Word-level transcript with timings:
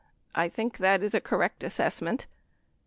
I 0.33 0.49
think 0.49 0.79
that 0.79 1.03
is 1.03 1.13
a 1.13 1.21
correct 1.21 1.63
assessment. 1.63 2.25